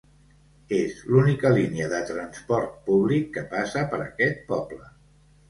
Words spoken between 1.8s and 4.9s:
de transport públic que passa per aquest poble.